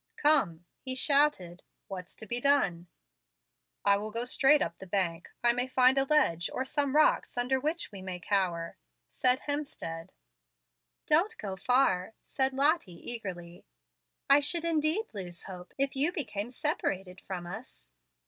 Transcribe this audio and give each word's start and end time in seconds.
"Come," 0.17 0.65
he 0.79 0.95
shouted, 0.95 1.61
"what's 1.87 2.15
to 2.15 2.25
be 2.25 2.41
done?" 2.41 2.87
"I 3.85 3.97
will 3.97 4.09
go 4.09 4.25
straight 4.25 4.59
up 4.63 4.79
the 4.79 4.87
bank. 4.87 5.29
I 5.43 5.51
may 5.53 5.67
find 5.67 5.95
a 5.99 6.05
ledge, 6.05 6.49
or 6.51 6.65
some 6.65 6.95
rocks, 6.95 7.37
under 7.37 7.59
which 7.59 7.91
we 7.91 8.01
may 8.01 8.19
cower," 8.19 8.77
said 9.11 9.41
Hemstead. 9.41 10.09
"Don't 11.05 11.37
go 11.37 11.55
far," 11.55 12.15
said 12.25 12.51
Lottie, 12.51 13.11
eagerly. 13.11 13.63
"I 14.27 14.39
should, 14.39 14.65
indeed, 14.65 15.05
lose 15.13 15.43
hope, 15.43 15.71
if 15.77 15.95
you 15.95 16.11
became 16.11 16.49
separated 16.49 17.21
from 17.21 17.45
us." 17.45 17.87